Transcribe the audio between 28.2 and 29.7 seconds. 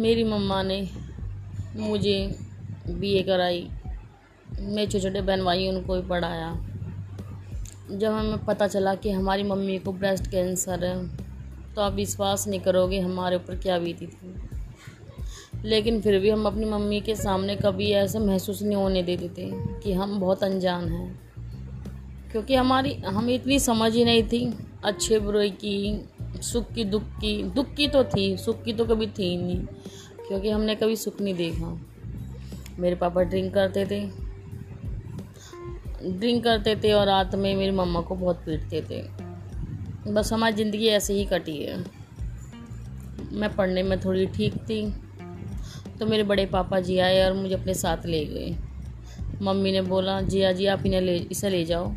सुख की तो कभी थी नहीं,